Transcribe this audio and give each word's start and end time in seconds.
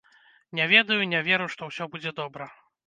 Не 0.59 0.65
ведаю, 0.71 0.99
не 1.13 1.21
веру, 1.29 1.51
што 1.57 1.61
ўсё 1.71 1.91
будзе 1.95 2.17
добра! 2.23 2.55